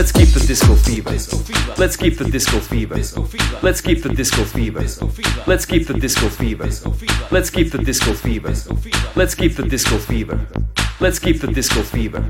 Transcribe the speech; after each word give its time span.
Let's 0.00 0.12
keep 0.12 0.28
the 0.30 0.40
disco 0.40 0.74
fever. 0.76 1.10
Let's 1.76 1.94
keep 1.94 2.16
the 2.16 2.24
disco 2.24 2.58
fever. 2.58 2.94
Let's 3.60 3.82
keep 3.82 4.02
the 4.02 4.08
disco 4.08 4.44
fever. 4.44 4.80
Let's 5.46 5.66
keep 5.66 5.86
the 5.86 5.92
disco 5.92 6.30
fever. 6.30 6.64
Let's 7.30 7.50
keep 7.50 7.70
the 7.70 7.82
disco 7.84 8.14
fever. 8.14 8.48
Let's 9.14 9.34
keep 9.34 9.56
the 9.56 9.62
disco 9.68 9.98
fever. 9.98 10.40
Let's 11.00 11.18
keep 11.18 11.40
the 11.40 11.48
disco 11.48 11.82
fever. 11.82 12.24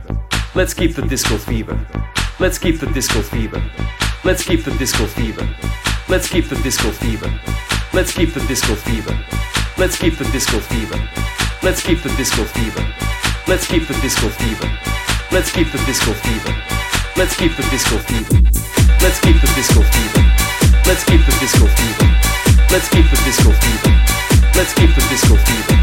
Let's 0.53 0.75
keep 0.75 0.97
the 0.97 1.03
disco 1.07 1.39
fever. 1.39 1.79
Let's 2.41 2.59
keep 2.59 2.81
the 2.81 2.87
disco 2.87 3.23
fever. 3.23 3.63
Let's 4.25 4.43
keep 4.43 4.65
the 4.65 4.75
disco 4.75 5.07
fever. 5.07 5.47
Let's 6.03 6.29
keep 6.29 6.49
the 6.49 6.57
disco 6.57 6.91
fever. 6.91 7.25
Let's 7.95 8.13
keep 8.13 8.35
the 8.35 8.41
disco 8.49 8.81
fever. 8.81 9.17
Let's 9.79 9.97
keep 9.97 10.19
the 10.19 10.25
disco 10.33 10.59
fever. 10.59 10.99
Let's 11.63 11.83
keep 11.83 12.03
the 12.03 12.09
disco 12.17 12.45
fever. 12.45 12.85
Let's 13.47 13.67
keep 13.69 13.87
the 13.87 13.95
disco 14.01 14.29
fever. 14.29 14.69
Let's 15.31 15.53
keep 15.53 15.71
the 15.71 15.79
disco 15.87 16.13
fever. 16.13 16.80
Let's 17.17 17.37
keep 17.37 17.55
the 17.57 17.63
disco 17.71 17.99
fever. 17.99 18.41
Let's 19.03 19.21
keep 19.21 19.41
the 19.41 19.51
disco 19.55 19.83
fever. 19.83 20.25
Let's 20.87 21.05
keep 21.05 21.21
the 21.27 21.33
disco 21.41 21.67
fever. 21.67 22.09
Let's 22.71 22.89
keep 22.89 23.05
the 23.11 23.21
disco 23.25 23.51
fever. 23.51 23.93
Let's 24.57 24.73
keep 24.75 24.95
the 24.95 25.03
disco 25.11 25.37
fever. 25.37 25.79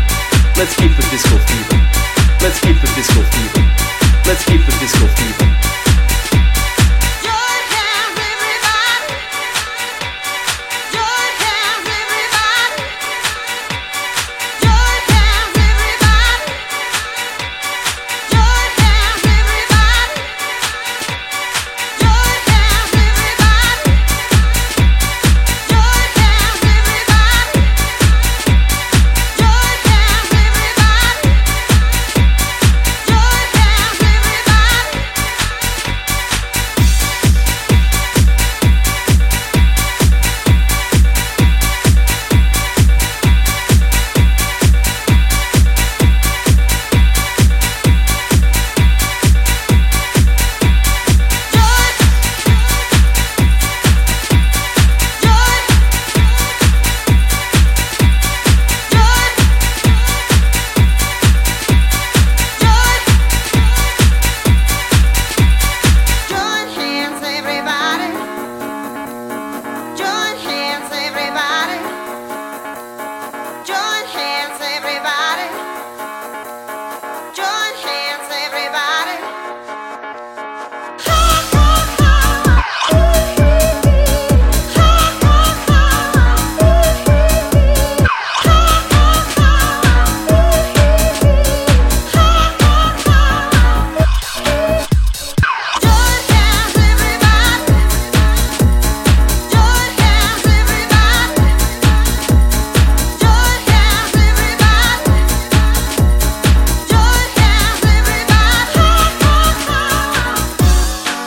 Let's 0.58 0.76
keep 0.76 0.92
the 0.96 1.04
disco 1.12 1.38
fever. 1.38 1.80
Let's 2.42 2.60
keep 2.60 2.82
the 2.82 2.90
disco 2.96 3.22
fever. 3.22 3.64
Let's 4.26 4.44
keep 4.46 4.66
the 4.66 4.72
disco 4.80 5.08
fever. 5.08 5.77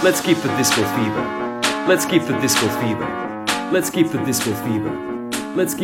Let's 0.02 0.22
keep 0.22 0.38
the 0.38 0.48
disco 0.56 0.82
fever. 0.96 1.60
Let's 1.86 2.06
keep 2.06 2.22
the 2.22 2.32
disco 2.40 2.66
fever. 2.80 3.06
Let's 3.70 3.90
keep 3.90 4.10
the 4.10 4.16
disco 4.24 4.54
fever. 4.54 5.52
Let's 5.54 5.74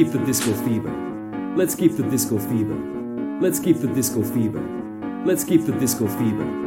keep 3.60 3.78
the 3.78 3.88
disco 3.88 4.22
fever. 4.22 4.62
Let's 5.26 5.44
keep 5.44 5.66
the 5.66 5.72
disco 5.72 6.08
fever. 6.08 6.65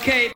Okay. 0.00 0.28